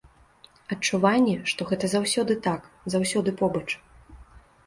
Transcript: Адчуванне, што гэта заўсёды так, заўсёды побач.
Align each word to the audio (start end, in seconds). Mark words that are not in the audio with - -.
Адчуванне, 0.75 1.35
што 1.51 1.67
гэта 1.71 1.85
заўсёды 1.91 2.37
так, 2.47 2.61
заўсёды 2.93 3.29
побач. 3.43 3.65